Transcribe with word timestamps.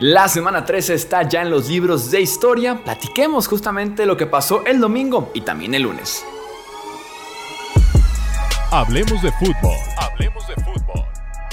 La 0.00 0.28
semana 0.28 0.64
13 0.64 0.94
está 0.94 1.28
ya 1.28 1.42
en 1.42 1.50
los 1.50 1.68
libros 1.68 2.10
de 2.10 2.22
historia. 2.22 2.82
Platiquemos 2.82 3.46
justamente 3.46 4.06
lo 4.06 4.16
que 4.16 4.26
pasó 4.26 4.64
el 4.64 4.80
domingo 4.80 5.30
y 5.34 5.42
también 5.42 5.74
el 5.74 5.82
lunes. 5.82 6.24
Hablemos 8.70 9.20
de 9.20 9.30
fútbol. 9.32 9.76
Hablemos 9.98 10.48
de 10.48 10.54
fútbol. 10.54 11.04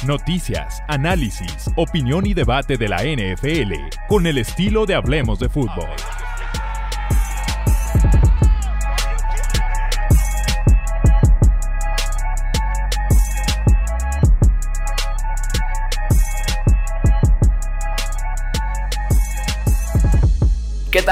Noticias, 0.05 0.81
análisis, 0.88 1.70
opinión 1.75 2.25
y 2.25 2.33
debate 2.33 2.77
de 2.77 2.88
la 2.88 3.04
NFL 3.04 3.73
con 4.07 4.25
el 4.25 4.38
estilo 4.38 4.86
de 4.86 4.95
Hablemos 4.95 5.39
de 5.39 5.50
fútbol. 5.50 5.89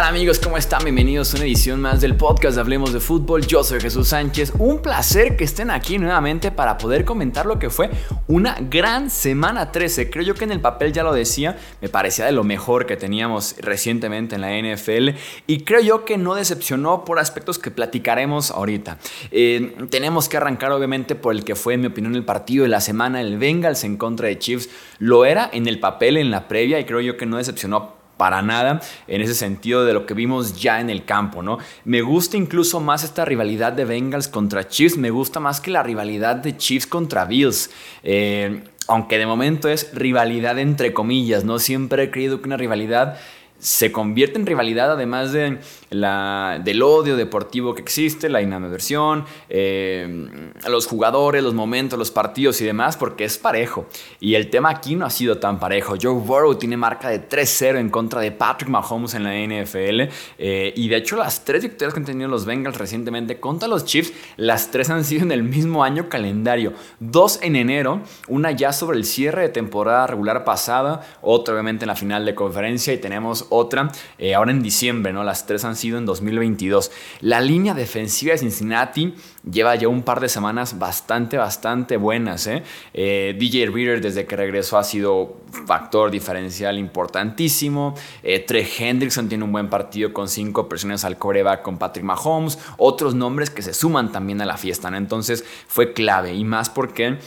Amigos? 0.05 0.37
¿Cómo 0.37 0.55
están? 0.55 0.83
Bienvenidos 0.83 1.33
a 1.33 1.37
una 1.37 1.45
edición 1.45 1.81
más 1.81 1.99
del 1.99 2.15
podcast 2.15 2.53
de 2.53 2.61
Hablemos 2.61 2.93
de 2.93 2.99
Fútbol. 2.99 3.47
Yo 3.47 3.63
soy 3.63 3.81
Jesús 3.81 4.09
Sánchez. 4.09 4.53
Un 4.59 4.79
placer 4.79 5.35
que 5.35 5.43
estén 5.43 5.71
aquí 5.71 5.97
nuevamente 5.97 6.51
para 6.51 6.77
poder 6.77 7.05
comentar 7.05 7.47
lo 7.47 7.57
que 7.57 7.71
fue 7.71 7.89
una 8.27 8.55
gran 8.69 9.09
semana 9.09 9.71
13. 9.71 10.11
Creo 10.11 10.23
yo 10.23 10.35
que 10.35 10.43
en 10.43 10.51
el 10.51 10.61
papel 10.61 10.93
ya 10.93 11.01
lo 11.01 11.11
decía, 11.11 11.57
me 11.81 11.89
parecía 11.89 12.25
de 12.25 12.33
lo 12.33 12.43
mejor 12.43 12.85
que 12.85 12.97
teníamos 12.97 13.55
recientemente 13.57 14.35
en 14.35 14.41
la 14.41 14.51
NFL 14.51 15.17
y 15.47 15.63
creo 15.63 15.81
yo 15.81 16.05
que 16.05 16.19
no 16.19 16.35
decepcionó 16.35 17.03
por 17.03 17.17
aspectos 17.17 17.57
que 17.57 17.71
platicaremos 17.71 18.51
ahorita. 18.51 18.99
Eh, 19.31 19.75
tenemos 19.89 20.29
que 20.29 20.37
arrancar 20.37 20.71
obviamente 20.71 21.15
por 21.15 21.33
el 21.33 21.43
que 21.43 21.55
fue 21.55 21.73
en 21.73 21.81
mi 21.81 21.87
opinión 21.87 22.15
el 22.15 22.25
partido 22.25 22.61
de 22.61 22.69
la 22.69 22.79
semana, 22.79 23.21
el 23.21 23.39
Bengals 23.39 23.83
en 23.83 23.97
contra 23.97 24.27
de 24.27 24.37
Chiefs. 24.37 24.69
Lo 24.99 25.25
era 25.25 25.49
en 25.51 25.67
el 25.67 25.79
papel, 25.79 26.17
en 26.17 26.29
la 26.29 26.47
previa 26.47 26.79
y 26.79 26.85
creo 26.85 27.01
yo 27.01 27.17
que 27.17 27.25
no 27.25 27.37
decepcionó 27.37 28.04
para 28.17 28.41
nada 28.41 28.81
en 29.07 29.21
ese 29.21 29.35
sentido 29.35 29.85
de 29.85 29.93
lo 29.93 30.05
que 30.05 30.13
vimos 30.13 30.59
ya 30.61 30.79
en 30.79 30.89
el 30.89 31.05
campo, 31.05 31.41
¿no? 31.41 31.57
Me 31.83 32.01
gusta 32.01 32.37
incluso 32.37 32.79
más 32.79 33.03
esta 33.03 33.25
rivalidad 33.25 33.73
de 33.73 33.85
Bengals 33.85 34.27
contra 34.27 34.67
Chiefs, 34.67 34.97
me 34.97 35.09
gusta 35.09 35.39
más 35.39 35.61
que 35.61 35.71
la 35.71 35.83
rivalidad 35.83 36.35
de 36.35 36.57
Chiefs 36.57 36.87
contra 36.87 37.25
Bills. 37.25 37.69
Eh, 38.03 38.63
aunque 38.87 39.17
de 39.17 39.25
momento 39.25 39.67
es 39.67 39.91
rivalidad 39.93 40.59
entre 40.59 40.93
comillas, 40.93 41.43
¿no? 41.43 41.59
Siempre 41.59 42.03
he 42.03 42.11
creído 42.11 42.41
que 42.41 42.47
una 42.47 42.57
rivalidad 42.57 43.17
se 43.57 43.91
convierte 43.91 44.37
en 44.37 44.45
rivalidad 44.45 44.91
además 44.91 45.31
de 45.31 45.59
la, 45.89 46.61
del 46.63 46.81
odio 46.81 47.15
deportivo 47.15 47.73
que 47.73 47.81
existe, 47.81 48.29
la 48.29 48.41
inadversión, 48.41 49.25
eh, 49.49 50.51
los 50.67 50.87
jugadores, 50.87 51.43
los 51.43 51.53
momentos, 51.53 51.97
los 51.97 52.11
partidos 52.11 52.61
y 52.61 52.65
demás, 52.65 52.97
porque 52.97 53.25
es 53.25 53.37
parejo. 53.37 53.87
Y 54.19 54.35
el 54.35 54.49
tema 54.49 54.69
aquí 54.69 54.95
no 54.95 55.05
ha 55.05 55.09
sido 55.09 55.37
tan 55.37 55.59
parejo. 55.59 55.95
Joe 56.01 56.13
Burrow 56.13 56.55
tiene 56.55 56.77
marca 56.77 57.09
de 57.09 57.27
3-0 57.27 57.79
en 57.79 57.89
contra 57.89 58.21
de 58.21 58.31
Patrick 58.31 58.69
Mahomes 58.69 59.13
en 59.13 59.23
la 59.23 59.33
NFL. 59.33 60.11
Eh, 60.37 60.73
y 60.75 60.87
de 60.87 60.97
hecho, 60.97 61.15
las 61.15 61.45
tres 61.45 61.63
victorias 61.63 61.93
que 61.93 61.99
han 61.99 62.05
tenido 62.05 62.29
los 62.29 62.45
Bengals 62.45 62.77
recientemente 62.77 63.39
contra 63.39 63.67
los 63.67 63.85
Chiefs, 63.85 64.13
las 64.37 64.71
tres 64.71 64.89
han 64.89 65.03
sido 65.03 65.23
en 65.23 65.31
el 65.31 65.43
mismo 65.43 65.83
año 65.83 66.09
calendario. 66.09 66.73
Dos 66.99 67.39
en 67.41 67.55
enero, 67.55 68.01
una 68.27 68.51
ya 68.51 68.73
sobre 68.73 68.97
el 68.97 69.05
cierre 69.05 69.43
de 69.43 69.49
temporada 69.49 70.07
regular 70.07 70.43
pasada, 70.43 71.01
otra 71.21 71.53
obviamente 71.53 71.85
en 71.85 71.87
la 71.87 71.95
final 71.95 72.25
de 72.25 72.35
conferencia 72.35 72.93
y 72.93 72.97
tenemos 72.97 73.47
otra 73.49 73.91
eh, 74.17 74.35
ahora 74.35 74.51
en 74.51 74.61
diciembre, 74.61 75.13
¿no? 75.13 75.23
Las 75.23 75.45
tres 75.45 75.63
han 75.65 75.74
sido 75.75 75.97
en 75.97 76.05
2022. 76.05 76.91
La 77.21 77.41
línea 77.41 77.73
defensiva 77.73 78.33
de 78.33 78.39
Cincinnati 78.39 79.13
lleva 79.49 79.75
ya 79.75 79.87
un 79.87 80.03
par 80.03 80.19
de 80.19 80.29
semanas 80.29 80.79
bastante, 80.79 81.37
bastante 81.37 81.97
buenas. 81.97 82.47
¿eh? 82.47 82.63
eh 82.93 83.35
DJ 83.37 83.67
Reader 83.67 84.01
desde 84.01 84.25
que 84.25 84.35
regresó 84.35 84.77
ha 84.77 84.83
sido 84.83 85.37
factor 85.65 86.11
diferencial 86.11 86.77
importantísimo. 86.77 87.95
Eh, 88.23 88.39
Trey 88.39 88.67
Hendrickson 88.77 89.29
tiene 89.29 89.43
un 89.43 89.51
buen 89.51 89.69
partido 89.69 90.13
con 90.13 90.27
cinco 90.27 90.67
presiones 90.67 91.05
al 91.05 91.17
coreback 91.17 91.61
con 91.61 91.77
Patrick 91.77 92.05
Mahomes. 92.05 92.57
Otros 92.77 93.15
nombres 93.15 93.49
que 93.49 93.61
se 93.61 93.73
suman 93.73 94.11
también 94.11 94.41
a 94.41 94.45
la 94.45 94.57
fiesta. 94.57 94.89
Entonces 94.95 95.43
fue 95.67 95.93
clave 95.93 96.33
y 96.33 96.43
más 96.43 96.69
porque... 96.69 97.17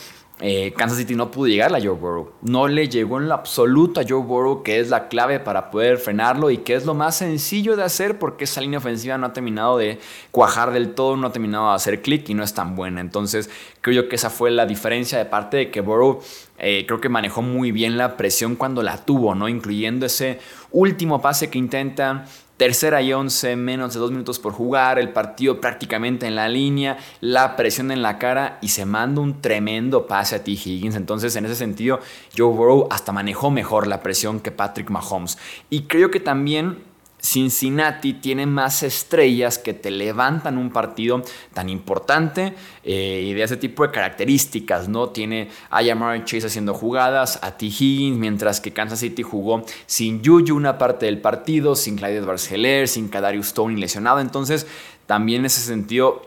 Eh, 0.41 0.73
Kansas 0.77 0.99
City 0.99 1.17
no 1.17 1.33
pudo 1.33 1.49
llegar 1.49 1.75
a 1.75 1.81
Joe 1.81 1.91
Burrow. 1.91 2.33
No 2.43 2.69
le 2.69 2.89
llegó 2.89 3.19
en 3.19 3.29
lo 3.29 3.35
absoluto 3.35 4.01
a 4.01 4.05
Joe 4.09 4.23
Burrow, 4.23 4.63
que 4.63 4.79
es 4.79 4.89
la 4.89 5.09
clave 5.09 5.41
para 5.41 5.71
poder 5.71 5.99
frenarlo 5.99 6.51
y 6.51 6.59
que 6.59 6.75
es 6.75 6.87
lo 6.87 6.95
más 6.95 7.17
sencillo 7.17 7.77
de 7.77 7.83
hacer 7.83 8.19
porque 8.19 8.45
esa 8.45 8.61
línea 8.61 8.79
ofensiva 8.79 9.19
no 9.19 9.27
ha 9.27 9.33
terminado 9.33 9.79
de 9.79 9.99
cuajar 10.31 10.73
del 10.73 10.95
todo, 10.95 11.17
no 11.17 11.27
ha 11.27 11.33
terminado 11.33 11.71
de 11.71 11.75
hacer 11.75 12.03
clic 12.03 12.29
y 12.29 12.35
no 12.35 12.45
es 12.45 12.55
tan 12.55 12.77
buena. 12.77 13.01
Entonces, 13.01 13.51
creo 13.81 14.03
yo 14.03 14.09
que 14.09 14.17
esa 14.17 14.31
fue 14.31 14.51
la 14.51 14.67
diferencia 14.67 15.19
de 15.19 15.25
parte 15.25 15.57
de 15.57 15.71
que 15.71 15.81
Burrow 15.81 16.21
eh, 16.59 16.85
creo 16.87 17.01
que 17.01 17.09
manejó 17.09 17.43
muy 17.43 17.73
bien 17.73 17.99
la 17.99 18.17
presión 18.17 18.55
cuando 18.55 18.83
la 18.83 19.05
tuvo, 19.05 19.35
¿no? 19.35 19.49
Incluyendo 19.49 20.07
ese 20.07 20.39
último 20.71 21.21
pase 21.21 21.51
que 21.51 21.59
intenta 21.59 22.27
Tercera 22.59 23.01
y 23.03 23.13
once, 23.13 23.55
menos 23.55 23.95
de 23.95 24.01
dos 24.01 24.11
minutos 24.11 24.41
por 24.41 24.53
jugar, 24.53 24.99
el 24.99 25.11
partido 25.11 25.61
prácticamente 25.61 26.27
en 26.27 26.35
la 26.35 26.49
línea, 26.49 26.99
la 27.21 27.55
presión 27.55 27.93
en 27.93 28.03
la 28.03 28.19
cara 28.19 28.59
y 28.61 28.71
se 28.71 28.85
manda 28.85 29.21
un 29.21 29.41
tremendo 29.41 30.09
pase 30.09 30.35
a 30.35 30.43
T. 30.43 30.51
Higgins. 30.51 30.97
Entonces, 30.97 31.37
en 31.37 31.47
ese 31.47 31.55
sentido, 31.55 32.01
Joe 32.37 32.53
Burrow 32.53 32.89
hasta 32.91 33.13
manejó 33.13 33.53
mejor 33.53 33.87
la 33.87 34.03
presión 34.03 34.41
que 34.41 34.51
Patrick 34.51 34.91
Mahomes. 34.91 35.39
Y 35.71 35.83
creo 35.83 36.11
que 36.11 36.19
también 36.19 36.83
Cincinnati 37.21 38.15
tiene 38.15 38.47
más 38.47 38.83
estrellas 38.83 39.59
que 39.59 39.75
te 39.75 39.91
levantan 39.91 40.57
un 40.57 40.71
partido 40.71 41.23
tan 41.53 41.69
importante 41.69 42.55
eh, 42.85 43.25
y 43.27 43.35
de 43.35 43.43
ese 43.43 43.57
tipo 43.57 43.85
de 43.85 43.93
características, 43.93 44.89
¿no? 44.89 45.09
Tiene 45.09 45.49
a 45.71 45.83
Jamar 45.83 46.25
Chase 46.25 46.47
haciendo 46.47 46.75
jugadas, 46.75 47.39
a 47.43 47.57
T. 47.57 47.67
Higgins, 47.67 48.19
mientras 48.19 48.61
que 48.61 48.73
Kansas 48.73 49.01
City 49.01 49.23
jugó 49.23 49.65
sin 49.87 50.25
Juju 50.25 50.55
una 50.55 50.79
parte 50.79 51.07
del 51.07 51.21
partido, 51.21 51.75
sin 51.75 51.97
Clyde 51.97 52.21
Barceler, 52.21 52.87
sin 52.87 53.09
Kadarius 53.09 53.49
Stone 53.49 53.79
lesionado. 53.79 54.21
Entonces, 54.21 54.67
también 55.07 55.41
en 55.41 55.47
ese 55.47 55.61
sentido 55.61 56.23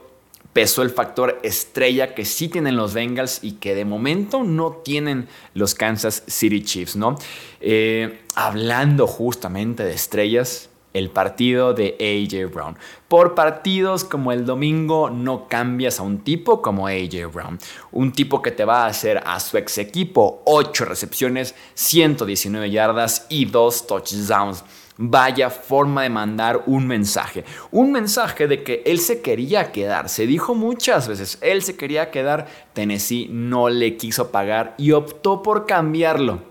pesó 0.53 0.81
el 0.81 0.89
factor 0.89 1.39
estrella 1.43 2.13
que 2.13 2.25
sí 2.25 2.49
tienen 2.49 2.75
los 2.75 2.93
Bengals 2.93 3.39
y 3.41 3.53
que 3.53 3.73
de 3.75 3.85
momento 3.85 4.43
no 4.43 4.71
tienen 4.83 5.29
los 5.53 5.75
Kansas 5.75 6.23
City 6.27 6.61
Chiefs, 6.63 6.97
¿no? 6.97 7.15
Eh, 7.61 8.21
hablando 8.35 9.07
justamente 9.07 9.83
de 9.83 9.93
estrellas, 9.93 10.70
el 10.93 11.09
partido 11.09 11.73
de 11.73 11.95
AJ 11.99 12.53
Brown. 12.53 12.77
Por 13.07 13.35
partidos 13.35 14.03
como 14.03 14.31
el 14.31 14.45
domingo 14.45 15.09
no 15.09 15.47
cambias 15.47 15.99
a 15.99 16.03
un 16.03 16.19
tipo 16.19 16.61
como 16.61 16.87
AJ 16.87 17.31
Brown. 17.33 17.59
Un 17.91 18.11
tipo 18.11 18.41
que 18.41 18.51
te 18.51 18.65
va 18.65 18.83
a 18.83 18.87
hacer 18.87 19.21
a 19.25 19.39
su 19.39 19.57
ex 19.57 19.77
equipo 19.77 20.41
8 20.45 20.85
recepciones, 20.85 21.55
119 21.73 22.69
yardas 22.71 23.25
y 23.29 23.45
2 23.45 23.87
touchdowns. 23.87 24.63
Vaya 24.97 25.49
forma 25.49 26.03
de 26.03 26.09
mandar 26.09 26.63
un 26.67 26.85
mensaje. 26.85 27.43
Un 27.71 27.91
mensaje 27.91 28.47
de 28.47 28.63
que 28.63 28.83
él 28.85 28.99
se 28.99 29.21
quería 29.21 29.71
quedar. 29.71 30.09
Se 30.09 30.27
dijo 30.27 30.53
muchas 30.53 31.07
veces, 31.07 31.39
él 31.41 31.63
se 31.63 31.75
quería 31.75 32.11
quedar. 32.11 32.45
Tennessee 32.73 33.27
no 33.31 33.69
le 33.69 33.97
quiso 33.97 34.29
pagar 34.29 34.75
y 34.77 34.91
optó 34.91 35.41
por 35.41 35.65
cambiarlo 35.65 36.50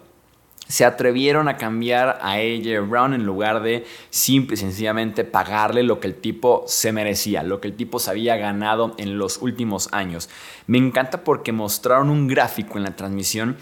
se 0.71 0.85
atrevieron 0.85 1.49
a 1.49 1.57
cambiar 1.57 2.21
a 2.23 2.35
AJ 2.35 2.89
Brown 2.89 3.13
en 3.13 3.27
lugar 3.27 3.61
de 3.61 3.85
simple 4.11 4.55
y 4.55 4.57
sencillamente 4.57 5.25
pagarle 5.25 5.83
lo 5.83 5.99
que 5.99 6.07
el 6.07 6.15
tipo 6.15 6.63
se 6.69 6.93
merecía, 6.93 7.43
lo 7.43 7.61
que 7.61 7.67
el 7.67 7.75
tipo 7.75 7.99
se 7.99 8.11
había 8.11 8.37
ganado 8.37 8.95
en 8.97 9.19
los 9.19 9.39
últimos 9.39 9.89
años. 9.91 10.31
Me 10.69 10.79
encanta 10.79 11.25
porque 11.25 11.51
mostraron 11.51 12.09
un 12.09 12.29
gráfico 12.29 12.79
en 12.79 12.85
la 12.85 12.95
transmisión 12.95 13.57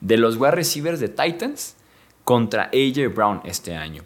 de 0.00 0.16
los 0.16 0.36
wide 0.36 0.52
receivers 0.52 1.00
de 1.00 1.10
Titans 1.10 1.76
contra 2.24 2.70
AJ 2.72 3.14
Brown 3.14 3.42
este 3.44 3.76
año. 3.76 4.02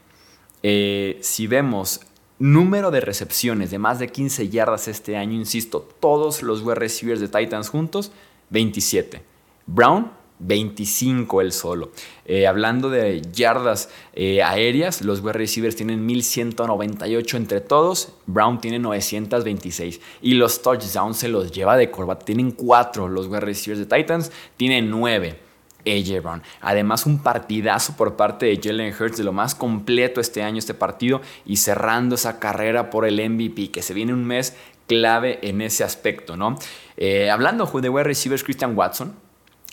Eh, 0.65 1.21
si 1.23 1.47
vemos 1.47 2.01
número 2.41 2.91
de 2.91 3.01
recepciones 3.01 3.71
de 3.71 3.79
más 3.79 4.01
de 4.01 4.09
15 4.09 4.49
yardas 4.49 4.89
este 4.89 5.17
año, 5.17 5.35
insisto, 5.35 5.89
todos 6.01 6.43
los 6.43 6.63
wide 6.63 6.75
receivers 6.75 7.21
de 7.21 7.29
Titans 7.29 7.69
juntos, 7.69 8.11
27. 8.51 9.23
Brown 9.67 10.19
25 10.39 11.41
él 11.41 11.53
solo. 11.53 11.91
Eh, 12.25 12.47
hablando 12.47 12.91
de 12.91 13.23
yardas 13.33 13.91
eh, 14.13 14.43
aéreas, 14.43 15.03
los 15.03 15.21
wide 15.21 15.33
receivers 15.33 15.77
tienen 15.77 16.05
1198 16.07 17.37
entre 17.37 17.61
todos, 17.61 18.13
Brown 18.27 18.61
tiene 18.61 18.79
926 18.79 20.01
y 20.23 20.35
los 20.35 20.63
touchdowns 20.63 21.17
se 21.17 21.29
los 21.29 21.53
lleva 21.53 21.77
de 21.77 21.91
corbata. 21.91 22.25
Tienen 22.25 22.53
4 22.53 23.09
los 23.09 23.27
wide 23.27 23.41
receivers 23.41 23.79
de 23.79 23.97
Titans, 23.97 24.33
tienen 24.57 24.91
9. 24.91 25.49
AJ 25.87 26.21
Brown. 26.23 26.43
Además, 26.61 27.07
un 27.07 27.23
partidazo 27.23 27.97
por 27.97 28.17
parte 28.17 28.47
de 28.47 28.61
Jalen 28.63 28.93
Hurts, 28.93 29.17
de 29.17 29.25
lo 29.25 29.33
más 29.33 29.55
completo 29.55 30.21
este 30.21 30.43
año, 30.43 30.59
este 30.59 30.75
partido, 30.75 31.21
y 31.47 31.57
cerrando 31.57 32.17
esa 32.17 32.39
carrera 32.39 32.91
por 32.91 33.07
el 33.07 33.17
MVP, 33.31 33.71
que 33.71 33.81
se 33.81 33.95
viene 33.95 34.13
un 34.13 34.25
mes 34.25 34.55
clave 34.87 35.39
en 35.43 35.61
ese 35.61 35.85
aspecto, 35.85 36.37
¿no? 36.37 36.59
Eh, 36.97 37.31
hablando 37.31 37.67
de 37.67 37.89
wide 37.89 38.05
receivers, 38.05 38.43
Christian 38.43 38.77
Watson, 38.77 39.15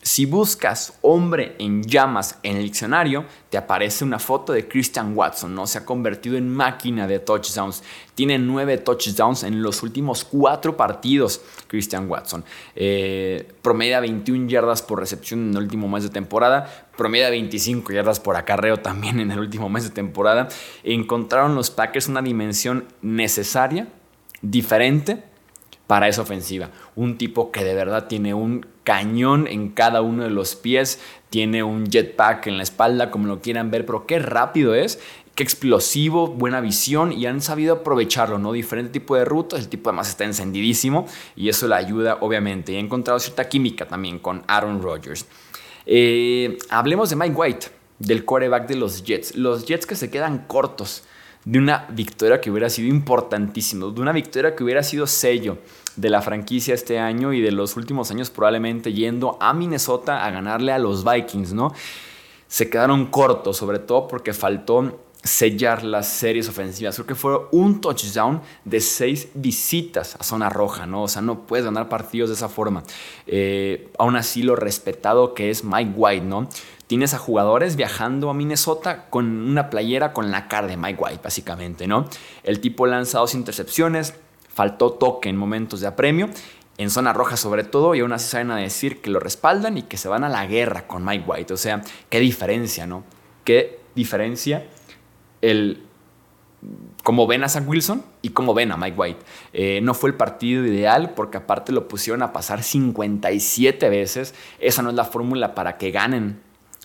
Si 0.05 0.27
buscas 0.27 0.99
hombre 1.01 1.55
en 1.57 1.81
llamas 1.81 2.37
en 2.43 2.57
el 2.57 2.63
diccionario, 2.63 3.25
te 3.49 3.57
aparece 3.57 4.03
una 4.03 4.19
foto 4.19 4.53
de 4.53 4.67
Christian 4.67 5.17
Watson, 5.17 5.55
¿no? 5.55 5.65
Se 5.65 5.79
ha 5.79 5.83
convertido 5.83 6.37
en 6.37 6.47
máquina 6.47 7.07
de 7.07 7.17
touchdowns. 7.17 7.81
Tiene 8.13 8.37
nueve 8.37 8.77
touchdowns 8.77 9.41
en 9.41 9.63
los 9.63 9.81
últimos 9.81 10.23
cuatro 10.23 10.77
partidos, 10.77 11.41
Christian 11.65 12.07
Watson. 12.07 12.45
Eh, 12.75 13.51
promedia 13.63 13.99
21 13.99 14.47
yardas 14.47 14.83
por 14.83 14.99
recepción 14.99 15.49
en 15.49 15.57
el 15.57 15.63
último 15.63 15.87
mes 15.87 16.03
de 16.03 16.09
temporada, 16.09 16.87
promedia 16.95 17.31
25 17.31 17.91
yardas 17.91 18.19
por 18.19 18.35
acarreo 18.35 18.77
también 18.77 19.19
en 19.19 19.31
el 19.31 19.39
último 19.39 19.69
mes 19.69 19.85
de 19.85 19.89
temporada. 19.89 20.49
Encontraron 20.83 21.55
los 21.55 21.71
Packers 21.71 22.09
una 22.09 22.21
dimensión 22.21 22.85
necesaria, 23.01 23.87
diferente, 24.43 25.23
para 25.87 26.07
esa 26.07 26.21
ofensiva. 26.21 26.69
Un 26.95 27.17
tipo 27.17 27.51
que 27.51 27.63
de 27.63 27.75
verdad 27.75 28.07
tiene 28.07 28.33
un 28.33 28.65
cañón 28.83 29.47
en 29.47 29.69
cada 29.69 30.01
uno 30.01 30.23
de 30.23 30.29
los 30.29 30.55
pies, 30.55 30.99
tiene 31.29 31.63
un 31.63 31.85
jetpack 31.87 32.47
en 32.47 32.57
la 32.57 32.63
espalda, 32.63 33.11
como 33.11 33.27
lo 33.27 33.41
quieran 33.41 33.71
ver, 33.71 33.85
pero 33.85 34.05
qué 34.05 34.19
rápido 34.19 34.75
es, 34.75 34.99
qué 35.35 35.43
explosivo, 35.43 36.27
buena 36.27 36.61
visión 36.61 37.11
y 37.11 37.25
han 37.25 37.41
sabido 37.41 37.75
aprovecharlo, 37.75 38.39
¿no? 38.39 38.53
Diferente 38.53 38.91
tipo 38.91 39.15
de 39.15 39.25
rutas, 39.25 39.59
el 39.59 39.67
tipo 39.67 39.89
además 39.89 40.09
está 40.09 40.23
encendidísimo 40.23 41.07
y 41.35 41.49
eso 41.49 41.67
le 41.67 41.75
ayuda 41.75 42.17
obviamente. 42.21 42.71
Y 42.71 42.77
encontrado 42.77 43.19
cierta 43.19 43.49
química 43.49 43.85
también 43.87 44.19
con 44.19 44.43
Aaron 44.47 44.81
Rodgers. 44.81 45.25
Eh, 45.85 46.57
hablemos 46.69 47.09
de 47.09 47.15
Mike 47.15 47.35
White, 47.35 47.67
del 47.99 48.23
quarterback 48.23 48.67
de 48.67 48.75
los 48.75 49.03
Jets. 49.03 49.35
Los 49.35 49.65
Jets 49.65 49.85
que 49.85 49.95
se 49.95 50.09
quedan 50.09 50.45
cortos 50.47 51.03
de 51.45 51.59
una 51.59 51.85
victoria 51.89 52.41
que 52.41 52.49
hubiera 52.49 52.69
sido 52.69 52.89
importantísima, 52.89 53.85
de 53.85 54.01
una 54.01 54.11
victoria 54.11 54.55
que 54.55 54.63
hubiera 54.63 54.83
sido 54.83 55.07
sello 55.07 55.59
de 55.95 56.09
la 56.09 56.21
franquicia 56.21 56.73
este 56.73 56.99
año 56.99 57.31
y 57.33 57.41
de 57.41 57.51
los 57.51 57.77
últimos 57.77 58.11
años 58.11 58.29
probablemente 58.29 58.91
yendo 58.91 59.37
a 59.39 59.53
Minnesota 59.53 60.25
a 60.25 60.31
ganarle 60.31 60.71
a 60.71 60.79
los 60.79 61.05
Vikings, 61.05 61.53
¿no? 61.53 61.73
Se 62.47 62.69
quedaron 62.69 63.05
cortos, 63.07 63.57
sobre 63.57 63.79
todo 63.79 64.07
porque 64.07 64.33
faltó 64.33 64.99
sellar 65.25 65.83
las 65.83 66.07
series 66.07 66.47
ofensivas. 66.47 66.95
Creo 66.95 67.07
que 67.07 67.15
fue 67.15 67.47
un 67.51 67.81
touchdown 67.81 68.41
de 68.63 68.79
seis 68.79 69.27
visitas 69.33 70.15
a 70.19 70.23
zona 70.23 70.49
roja, 70.49 70.85
¿no? 70.85 71.03
O 71.03 71.07
sea, 71.07 71.23
no 71.23 71.47
puedes 71.47 71.65
ganar 71.65 71.89
partidos 71.89 72.29
de 72.29 72.35
esa 72.35 72.47
forma. 72.47 72.83
Eh, 73.25 73.89
aún 73.97 74.15
así, 74.15 74.43
lo 74.43 74.55
respetado 74.55 75.33
que 75.33 75.49
es 75.49 75.63
Mike 75.63 75.93
White, 75.95 76.25
¿no? 76.25 76.47
Tienes 76.87 77.13
a 77.13 77.17
jugadores 77.17 77.75
viajando 77.75 78.29
a 78.29 78.33
Minnesota 78.33 79.09
con 79.09 79.25
una 79.25 79.69
playera 79.69 80.13
con 80.13 80.31
la 80.31 80.47
cara 80.47 80.67
de 80.67 80.77
Mike 80.77 81.01
White, 81.01 81.21
básicamente, 81.23 81.87
¿no? 81.87 82.05
El 82.43 82.59
tipo 82.59 82.85
lanza 82.85 83.19
dos 83.19 83.33
intercepciones, 83.33 84.13
faltó 84.53 84.91
toque 84.91 85.29
en 85.29 85.37
momentos 85.37 85.81
de 85.81 85.87
apremio, 85.87 86.29
en 86.77 86.89
zona 86.89 87.13
roja 87.13 87.37
sobre 87.37 87.63
todo, 87.63 87.95
y 87.95 88.01
aún 88.01 88.13
así 88.13 88.29
saben 88.29 88.51
a 88.51 88.57
decir 88.57 89.01
que 89.01 89.09
lo 89.09 89.19
respaldan 89.19 89.77
y 89.77 89.83
que 89.83 89.97
se 89.97 90.09
van 90.09 90.23
a 90.23 90.29
la 90.29 90.45
guerra 90.45 90.85
con 90.85 91.03
Mike 91.03 91.25
White. 91.25 91.53
O 91.53 91.57
sea, 91.57 91.81
qué 92.09 92.19
diferencia, 92.19 92.85
¿no? 92.85 93.03
Qué 93.43 93.79
diferencia 93.95 94.67
el 95.41 95.85
cómo 97.03 97.27
ven 97.27 97.43
a 97.43 97.49
Zach 97.49 97.67
Wilson 97.67 98.03
y 98.21 98.29
cómo 98.29 98.53
ven 98.53 98.71
a 98.71 98.77
Mike 98.77 98.97
White. 98.97 99.19
Eh, 99.53 99.79
no 99.83 99.93
fue 99.93 100.09
el 100.09 100.15
partido 100.15 100.65
ideal 100.65 101.13
porque 101.15 101.37
aparte 101.37 101.71
lo 101.71 101.87
pusieron 101.87 102.23
a 102.23 102.33
pasar 102.33 102.63
57 102.63 103.89
veces. 103.89 104.33
Esa 104.59 104.81
no 104.81 104.89
es 104.89 104.95
la 104.95 105.05
fórmula 105.05 105.55
para 105.55 105.77
que 105.77 105.91
ganen 105.91 106.41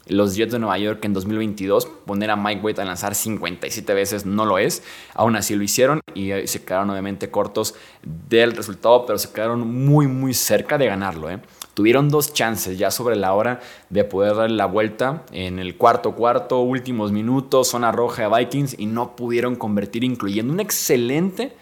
los 0.07 0.35
Jets 0.35 0.53
de 0.53 0.59
Nueva 0.59 0.79
York 0.79 1.05
en 1.05 1.13
2022. 1.13 1.87
Poner 2.05 2.31
a 2.31 2.37
Mike 2.37 2.61
White 2.63 2.81
a 2.81 2.85
lanzar 2.85 3.15
57 3.15 3.95
veces 3.95 4.27
no 4.27 4.45
lo 4.45 4.59
es. 4.59 4.83
Aún 5.15 5.37
así 5.37 5.55
lo 5.55 5.63
hicieron 5.63 6.01
y 6.15 6.33
eh, 6.33 6.47
se 6.47 6.65
quedaron 6.65 6.91
obviamente 6.91 7.31
cortos 7.31 7.75
del 8.03 8.53
resultado, 8.53 9.07
pero 9.07 9.19
se 9.19 9.33
quedaron 9.33 9.61
muy, 9.61 10.07
muy 10.07 10.35
cerca 10.35 10.79
de 10.79 10.87
ganarlo. 10.87 11.31
¿eh? 11.31 11.41
Tuvieron 11.75 12.09
dos 12.09 12.33
chances 12.33 12.79
ya 12.79 12.91
sobre 12.91 13.17
la 13.17 13.33
hora 13.35 13.61
de 13.89 14.05
poder 14.05 14.35
darle 14.35 14.57
la 14.57 14.67
vuelta 14.67 15.25
en 15.33 15.59
el 15.59 15.77
cuarto 15.77 16.15
cuarto, 16.15 16.61
últimos 16.61 17.13
minutos, 17.13 17.69
zona 17.69 17.93
roja 17.93 18.29
de 18.29 18.37
Vikings 18.37 18.77
y 18.79 18.87
no 18.87 19.17
pudieron 19.17 19.57
convertir, 19.57 20.05
incluyendo 20.05 20.53
un 20.53 20.61
excelente 20.61 21.53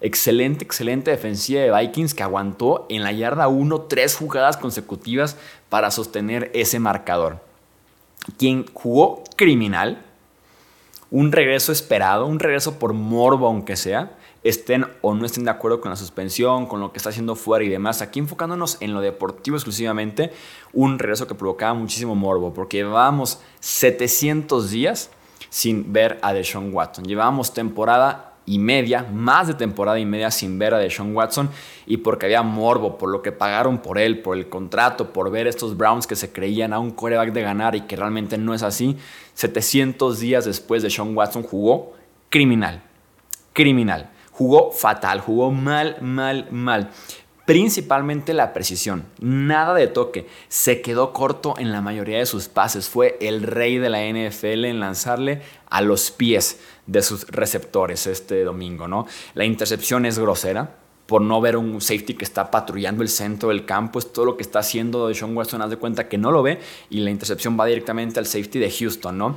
excelente, 0.00 0.64
excelente 0.64 1.10
defensiva 1.10 1.60
de 1.60 1.72
Vikings 1.72 2.14
que 2.14 2.22
aguantó 2.22 2.86
en 2.88 3.02
la 3.02 3.10
yarda 3.10 3.48
1 3.48 3.80
tres 3.82 4.14
jugadas 4.14 4.56
consecutivas 4.56 5.36
para 5.68 5.90
sostener 5.90 6.52
ese 6.54 6.78
marcador 6.78 7.47
quien 8.36 8.66
jugó 8.72 9.24
criminal, 9.36 10.04
un 11.10 11.32
regreso 11.32 11.72
esperado, 11.72 12.26
un 12.26 12.38
regreso 12.38 12.78
por 12.78 12.92
morbo 12.92 13.46
aunque 13.46 13.76
sea, 13.76 14.16
estén 14.44 14.86
o 15.00 15.14
no 15.14 15.24
estén 15.24 15.44
de 15.44 15.50
acuerdo 15.50 15.80
con 15.80 15.90
la 15.90 15.96
suspensión, 15.96 16.66
con 16.66 16.80
lo 16.80 16.92
que 16.92 16.98
está 16.98 17.10
haciendo 17.10 17.34
fuera 17.34 17.64
y 17.64 17.68
demás. 17.68 18.02
Aquí 18.02 18.18
enfocándonos 18.18 18.76
en 18.80 18.94
lo 18.94 19.00
deportivo 19.00 19.56
exclusivamente, 19.56 20.32
un 20.72 20.98
regreso 20.98 21.26
que 21.26 21.34
provocaba 21.34 21.74
muchísimo 21.74 22.14
morbo, 22.14 22.52
porque 22.52 22.78
llevábamos 22.78 23.40
700 23.60 24.70
días 24.70 25.10
sin 25.50 25.92
ver 25.92 26.18
a 26.22 26.32
Deshaun 26.32 26.72
Watson. 26.74 27.04
Llevábamos 27.04 27.54
temporada 27.54 28.27
y 28.48 28.58
media, 28.58 29.06
más 29.12 29.46
de 29.46 29.54
temporada 29.54 29.98
y 29.98 30.06
media 30.06 30.30
sin 30.30 30.58
ver 30.58 30.72
a 30.72 30.78
Deshaun 30.78 31.14
Watson 31.14 31.50
y 31.86 31.98
porque 31.98 32.24
había 32.24 32.42
morbo 32.42 32.96
por 32.96 33.10
lo 33.10 33.20
que 33.20 33.30
pagaron 33.30 33.78
por 33.78 33.98
él, 33.98 34.20
por 34.20 34.38
el 34.38 34.48
contrato, 34.48 35.12
por 35.12 35.30
ver 35.30 35.46
estos 35.46 35.76
Browns 35.76 36.06
que 36.06 36.16
se 36.16 36.32
creían 36.32 36.72
a 36.72 36.78
un 36.78 36.90
coreback 36.90 37.32
de 37.32 37.42
ganar 37.42 37.74
y 37.74 37.82
que 37.82 37.96
realmente 37.96 38.38
no 38.38 38.54
es 38.54 38.62
así. 38.62 38.96
700 39.34 40.18
días 40.18 40.46
después 40.46 40.82
de 40.82 40.88
Sean 40.88 41.14
Watson 41.14 41.42
jugó 41.42 41.92
criminal, 42.30 42.82
criminal. 43.52 44.10
Jugó 44.32 44.70
fatal, 44.70 45.20
jugó 45.20 45.50
mal, 45.50 45.98
mal, 46.00 46.46
mal 46.50 46.90
principalmente 47.48 48.34
la 48.34 48.52
precisión, 48.52 49.06
nada 49.20 49.72
de 49.72 49.86
toque, 49.86 50.26
se 50.48 50.82
quedó 50.82 51.14
corto 51.14 51.54
en 51.56 51.72
la 51.72 51.80
mayoría 51.80 52.18
de 52.18 52.26
sus 52.26 52.46
pases, 52.46 52.90
fue 52.90 53.16
el 53.22 53.42
rey 53.42 53.78
de 53.78 53.88
la 53.88 54.02
NFL 54.02 54.66
en 54.66 54.80
lanzarle 54.80 55.40
a 55.70 55.80
los 55.80 56.10
pies 56.10 56.60
de 56.88 57.02
sus 57.02 57.28
receptores 57.28 58.08
este 58.08 58.42
domingo, 58.42 58.88
¿no? 58.88 59.06
La 59.34 59.44
intercepción 59.44 60.06
es 60.06 60.18
grosera, 60.18 60.74
por 61.06 61.22
no 61.22 61.40
ver 61.40 61.56
un 61.56 61.80
safety 61.80 62.14
que 62.14 62.24
está 62.24 62.50
patrullando 62.50 63.02
el 63.02 63.08
centro 63.08 63.50
del 63.50 63.64
campo, 63.64 63.98
es 63.98 64.12
todo 64.12 64.24
lo 64.24 64.36
que 64.36 64.42
está 64.42 64.58
haciendo 64.58 65.12
Sean 65.14 65.36
Watson, 65.36 65.62
haz 65.62 65.70
de 65.70 65.76
cuenta 65.76 66.08
que 66.08 66.18
no 66.18 66.30
lo 66.30 66.42
ve 66.42 66.60
y 66.90 67.00
la 67.00 67.10
intercepción 67.10 67.58
va 67.58 67.64
directamente 67.64 68.18
al 68.18 68.26
safety 68.26 68.58
de 68.58 68.70
Houston, 68.70 69.16
¿no? 69.16 69.34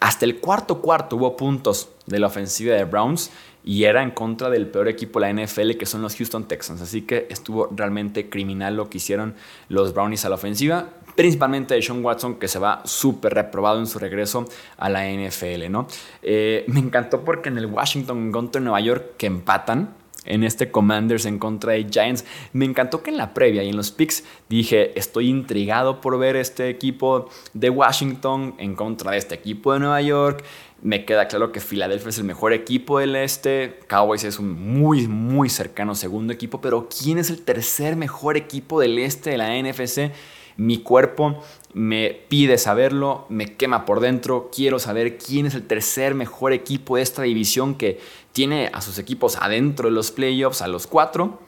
Hasta 0.00 0.24
el 0.24 0.38
cuarto 0.40 0.82
cuarto 0.82 1.16
hubo 1.16 1.36
puntos 1.36 1.90
de 2.06 2.18
la 2.18 2.26
ofensiva 2.26 2.74
de 2.74 2.84
Browns 2.84 3.30
y 3.64 3.84
era 3.84 4.02
en 4.02 4.10
contra 4.10 4.50
del 4.50 4.66
peor 4.66 4.88
equipo 4.88 5.20
de 5.20 5.32
la 5.32 5.44
NFL 5.44 5.72
que 5.78 5.86
son 5.86 6.02
los 6.02 6.16
Houston 6.16 6.48
Texans. 6.48 6.80
Así 6.80 7.02
que 7.02 7.26
estuvo 7.30 7.68
realmente 7.70 8.28
criminal 8.28 8.76
lo 8.76 8.90
que 8.90 8.98
hicieron 8.98 9.34
los 9.68 9.94
Brownies 9.94 10.24
a 10.24 10.28
la 10.28 10.34
ofensiva, 10.34 10.88
principalmente 11.14 11.74
de 11.74 11.82
Sean 11.82 12.04
Watson 12.04 12.36
que 12.36 12.48
se 12.48 12.58
va 12.58 12.82
súper 12.84 13.34
reprobado 13.34 13.78
en 13.78 13.86
su 13.86 13.98
regreso 13.98 14.44
a 14.76 14.88
la 14.88 15.04
NFL. 15.10 15.70
¿no? 15.70 15.86
Eh, 16.22 16.64
me 16.68 16.80
encantó 16.80 17.24
porque 17.24 17.48
en 17.48 17.58
el 17.58 17.66
Washington 17.66 18.32
contra 18.32 18.60
Nueva 18.60 18.80
York 18.80 19.16
que 19.16 19.26
empatan, 19.26 19.94
en 20.24 20.44
este 20.44 20.70
Commanders 20.70 21.26
en 21.26 21.38
contra 21.38 21.72
de 21.72 21.86
Giants. 21.90 22.24
Me 22.52 22.64
encantó 22.64 23.02
que 23.02 23.10
en 23.10 23.16
la 23.16 23.34
previa 23.34 23.62
y 23.62 23.68
en 23.68 23.76
los 23.76 23.90
picks 23.90 24.24
dije, 24.48 24.98
estoy 24.98 25.28
intrigado 25.28 26.00
por 26.00 26.18
ver 26.18 26.36
este 26.36 26.68
equipo 26.68 27.28
de 27.54 27.70
Washington 27.70 28.54
en 28.58 28.74
contra 28.74 29.12
de 29.12 29.18
este 29.18 29.34
equipo 29.34 29.72
de 29.72 29.80
Nueva 29.80 30.00
York. 30.00 30.44
Me 30.80 31.04
queda 31.04 31.28
claro 31.28 31.52
que 31.52 31.60
Filadelfia 31.60 32.08
es 32.08 32.18
el 32.18 32.24
mejor 32.24 32.52
equipo 32.52 32.98
del 32.98 33.14
este. 33.14 33.78
Cowboys 33.88 34.24
es 34.24 34.40
un 34.40 34.52
muy, 34.52 35.06
muy 35.06 35.48
cercano 35.48 35.94
segundo 35.94 36.32
equipo. 36.32 36.60
Pero 36.60 36.88
¿quién 36.88 37.18
es 37.18 37.30
el 37.30 37.42
tercer 37.42 37.94
mejor 37.94 38.36
equipo 38.36 38.80
del 38.80 38.98
este 38.98 39.30
de 39.30 39.38
la 39.38 39.56
NFC? 39.56 40.10
Mi 40.56 40.78
cuerpo 40.78 41.42
me 41.74 42.20
pide 42.28 42.58
saberlo, 42.58 43.26
me 43.28 43.56
quema 43.56 43.84
por 43.84 44.00
dentro. 44.00 44.50
Quiero 44.54 44.78
saber 44.78 45.18
quién 45.18 45.46
es 45.46 45.54
el 45.54 45.66
tercer 45.66 46.14
mejor 46.14 46.52
equipo 46.52 46.96
de 46.96 47.02
esta 47.02 47.22
división 47.22 47.74
que 47.74 48.00
tiene 48.32 48.70
a 48.72 48.80
sus 48.80 48.98
equipos 48.98 49.36
adentro 49.40 49.88
de 49.88 49.94
los 49.94 50.10
playoffs, 50.10 50.62
a 50.62 50.68
los 50.68 50.86
cuatro, 50.86 51.40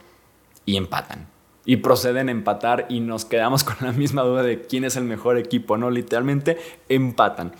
y 0.66 0.76
empatan. 0.76 1.28
Y 1.66 1.76
proceden 1.76 2.28
a 2.28 2.32
empatar 2.32 2.86
y 2.90 3.00
nos 3.00 3.24
quedamos 3.24 3.64
con 3.64 3.76
la 3.80 3.92
misma 3.92 4.22
duda 4.22 4.42
de 4.42 4.62
quién 4.62 4.84
es 4.84 4.96
el 4.96 5.04
mejor 5.04 5.38
equipo, 5.38 5.76
¿no? 5.76 5.90
Literalmente 5.90 6.58
empatan. 6.88 7.52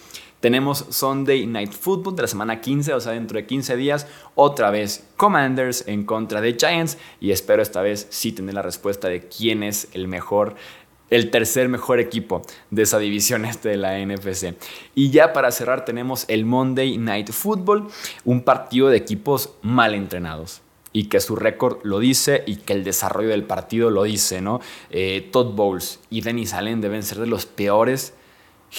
Tenemos 0.44 0.84
Sunday 0.90 1.46
Night 1.46 1.72
Football 1.72 2.16
de 2.16 2.20
la 2.20 2.28
semana 2.28 2.60
15, 2.60 2.92
o 2.92 3.00
sea, 3.00 3.12
dentro 3.12 3.38
de 3.38 3.46
15 3.46 3.76
días, 3.76 4.06
otra 4.34 4.70
vez 4.70 5.08
Commanders 5.16 5.88
en 5.88 6.04
contra 6.04 6.42
de 6.42 6.52
Giants 6.52 6.98
y 7.18 7.30
espero 7.30 7.62
esta 7.62 7.80
vez 7.80 8.06
sí 8.10 8.30
tener 8.30 8.52
la 8.52 8.60
respuesta 8.60 9.08
de 9.08 9.26
quién 9.26 9.62
es 9.62 9.88
el 9.94 10.06
mejor 10.06 10.54
el 11.11 11.30
tercer 11.30 11.68
mejor 11.68 12.00
equipo 12.00 12.42
de 12.70 12.82
esa 12.82 12.99
división 12.99 13.44
este 13.44 13.68
de 13.70 13.76
la 13.76 13.99
NFC. 13.99 14.54
Y 14.94 15.11
ya 15.11 15.32
para 15.32 15.50
cerrar 15.52 15.84
tenemos 15.84 16.25
el 16.28 16.44
Monday 16.44 16.99
Night 16.99 17.30
Football, 17.30 17.88
un 18.25 18.42
partido 18.42 18.88
de 18.88 18.96
equipos 18.96 19.50
mal 19.62 19.94
entrenados 19.94 20.62
y 20.92 21.06
que 21.06 21.20
su 21.20 21.37
récord 21.37 21.78
lo 21.82 21.99
dice 21.99 22.44
y 22.46 22.56
que 22.56 22.73
el 22.73 22.84
desarrollo 22.84 23.30
del 23.30 23.42
partido 23.42 23.90
lo 23.90 24.04
dice, 24.04 24.40
¿no? 24.40 24.61
Eh, 24.90 25.28
Todd 25.32 25.54
Bowles 25.54 26.00
y 26.08 26.20
Dennis 26.20 26.54
Allen 26.54 26.80
deben 26.80 27.02
ser 27.02 27.18
de 27.18 27.26
los 27.26 27.46
peores 27.46 28.14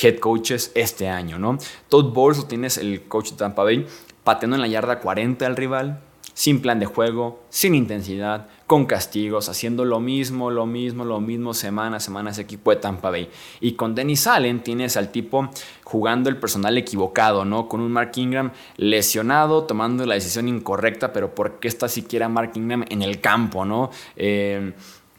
head 0.01 0.19
coaches 0.19 0.71
este 0.75 1.09
año, 1.09 1.37
¿no? 1.37 1.57
Todd 1.89 2.13
Bowles, 2.13 2.47
tienes 2.47 2.77
el 2.77 3.03
coach 3.03 3.31
de 3.31 3.37
Tampa 3.37 3.63
Bay, 3.63 3.85
pateando 4.23 4.55
en 4.55 4.61
la 4.61 4.67
yarda 4.67 4.99
40 4.99 5.45
al 5.45 5.57
rival, 5.57 6.01
sin 6.35 6.61
plan 6.61 6.79
de 6.79 6.85
juego, 6.85 7.39
sin 7.49 7.73
intensidad, 7.75 8.47
con 8.67 8.85
castigos, 8.85 9.47
haciendo 9.47 9.85
lo 9.85 10.01
mismo, 10.01 10.51
lo 10.51 10.65
mismo, 10.65 11.05
lo 11.05 11.21
mismo 11.21 11.53
semana 11.53 11.97
a 11.97 11.99
semana 12.01 12.31
ese 12.31 12.41
equipo 12.41 12.71
de 12.71 12.77
Tampa 12.77 13.09
Bay. 13.09 13.29
Y 13.61 13.71
con 13.71 13.95
Dennis 13.95 14.27
Allen 14.27 14.61
tienes 14.61 14.97
al 14.97 15.13
tipo 15.13 15.49
jugando 15.85 16.29
el 16.29 16.35
personal 16.35 16.77
equivocado, 16.77 17.45
¿no? 17.45 17.69
Con 17.69 17.79
un 17.79 17.89
Mark 17.91 18.11
Ingram 18.15 18.51
lesionado, 18.75 19.63
tomando 19.63 20.05
la 20.05 20.15
decisión 20.15 20.49
incorrecta, 20.49 21.13
pero 21.13 21.33
¿por 21.33 21.59
qué 21.59 21.69
está 21.69 21.87
siquiera 21.87 22.27
Mark 22.27 22.51
Ingram 22.55 22.83
en 22.89 23.01
el 23.01 23.21
campo, 23.21 23.63
¿no? 23.63 23.89
Eh, 24.17 24.73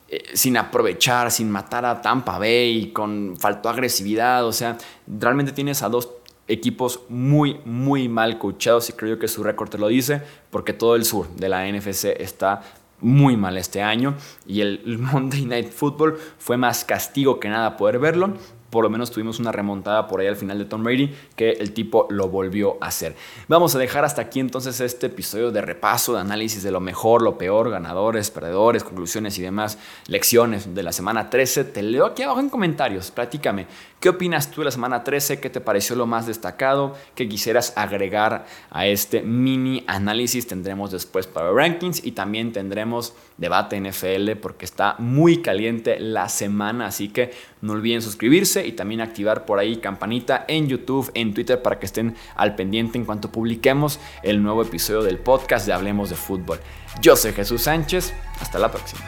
eh, 0.08 0.22
sin 0.34 0.58
aprovechar, 0.58 1.32
sin 1.32 1.50
matar 1.50 1.86
a 1.86 2.02
Tampa 2.02 2.38
Bay, 2.38 2.92
con 2.92 3.36
faltó 3.38 3.70
agresividad, 3.70 4.46
o 4.46 4.52
sea, 4.52 4.76
realmente 5.06 5.52
tienes 5.52 5.82
a 5.82 5.88
dos 5.88 6.10
equipos 6.48 7.00
muy, 7.08 7.60
muy 7.64 8.08
mal 8.08 8.38
coachados 8.38 8.88
y 8.90 8.92
creo 8.92 9.18
que 9.18 9.28
su 9.28 9.42
récord 9.42 9.68
te 9.68 9.78
lo 9.78 9.88
dice, 9.88 10.22
porque 10.50 10.72
todo 10.72 10.96
el 10.96 11.04
sur 11.04 11.28
de 11.30 11.48
la 11.48 11.66
NFC 11.70 12.06
está 12.18 12.62
muy 13.00 13.36
mal 13.36 13.58
este 13.58 13.82
año 13.82 14.14
y 14.46 14.60
el 14.60 14.98
Monday 14.98 15.44
Night 15.44 15.70
Football 15.70 16.18
fue 16.38 16.56
más 16.56 16.84
castigo 16.84 17.40
que 17.40 17.48
nada 17.48 17.76
poder 17.76 17.98
verlo 17.98 18.34
por 18.70 18.84
lo 18.84 18.90
menos 18.90 19.10
tuvimos 19.10 19.38
una 19.38 19.52
remontada 19.52 20.06
por 20.06 20.20
ahí 20.20 20.26
al 20.26 20.36
final 20.36 20.58
de 20.58 20.64
Tom 20.64 20.82
Brady 20.82 21.14
que 21.34 21.50
el 21.50 21.72
tipo 21.72 22.06
lo 22.10 22.28
volvió 22.28 22.78
a 22.80 22.86
hacer. 22.86 23.14
Vamos 23.48 23.74
a 23.74 23.78
dejar 23.78 24.04
hasta 24.04 24.22
aquí 24.22 24.40
entonces 24.40 24.80
este 24.80 25.06
episodio 25.06 25.50
de 25.50 25.60
repaso, 25.62 26.14
de 26.14 26.20
análisis 26.20 26.62
de 26.62 26.70
lo 26.70 26.80
mejor, 26.80 27.22
lo 27.22 27.38
peor, 27.38 27.70
ganadores, 27.70 28.30
perdedores, 28.30 28.84
conclusiones 28.84 29.38
y 29.38 29.42
demás 29.42 29.78
lecciones 30.06 30.74
de 30.74 30.82
la 30.82 30.92
semana 30.92 31.30
13. 31.30 31.64
Te 31.64 31.82
leo 31.82 32.06
aquí 32.06 32.22
abajo 32.22 32.40
en 32.40 32.48
comentarios, 32.48 33.10
platícame, 33.10 33.66
¿qué 34.00 34.08
opinas 34.08 34.50
tú 34.50 34.60
de 34.60 34.66
la 34.66 34.70
semana 34.70 35.04
13? 35.04 35.40
¿Qué 35.40 35.50
te 35.50 35.60
pareció 35.60 35.96
lo 35.96 36.06
más 36.06 36.26
destacado? 36.26 36.94
¿Qué 37.14 37.28
quisieras 37.28 37.72
agregar 37.76 38.46
a 38.70 38.86
este 38.86 39.22
mini 39.22 39.84
análisis? 39.86 40.46
Tendremos 40.46 40.90
después 40.90 41.26
para 41.26 41.52
rankings 41.52 42.04
y 42.04 42.12
también 42.12 42.52
tendremos 42.52 43.14
debate 43.36 43.80
NFL 43.80 44.32
porque 44.40 44.64
está 44.64 44.96
muy 44.98 45.42
caliente 45.42 45.98
la 46.00 46.28
semana, 46.28 46.86
así 46.86 47.08
que 47.08 47.32
no 47.60 47.72
olviden 47.72 48.02
suscribirse 48.02 48.66
y 48.66 48.72
también 48.72 49.00
activar 49.00 49.44
por 49.44 49.58
ahí 49.58 49.76
campanita 49.76 50.44
en 50.48 50.68
YouTube, 50.68 51.10
en 51.14 51.34
Twitter 51.34 51.60
para 51.62 51.78
que 51.78 51.86
estén 51.86 52.14
al 52.34 52.54
pendiente 52.54 52.98
en 52.98 53.04
cuanto 53.04 53.30
publiquemos 53.30 54.00
el 54.22 54.42
nuevo 54.42 54.62
episodio 54.62 55.02
del 55.02 55.18
podcast 55.18 55.66
de 55.66 55.72
Hablemos 55.72 56.10
de 56.10 56.16
Fútbol. 56.16 56.58
Yo 57.00 57.16
soy 57.16 57.32
Jesús 57.32 57.62
Sánchez, 57.62 58.14
hasta 58.40 58.58
la 58.58 58.70
próxima. 58.70 59.02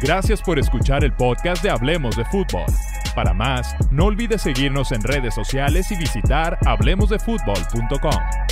Gracias 0.00 0.40
por 0.40 0.58
escuchar 0.58 1.02
el 1.02 1.12
podcast 1.12 1.62
de 1.62 1.70
Hablemos 1.70 2.16
de 2.16 2.24
Fútbol. 2.26 2.66
Para 3.16 3.34
más, 3.34 3.74
no 3.90 4.04
olvides 4.04 4.42
seguirnos 4.42 4.92
en 4.92 5.02
redes 5.02 5.34
sociales 5.34 5.90
y 5.90 5.96
visitar 5.96 6.56
hablemosdefutbol.com. 6.64 8.47